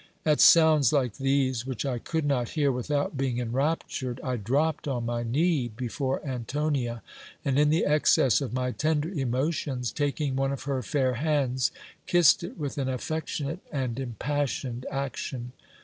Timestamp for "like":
0.91-1.17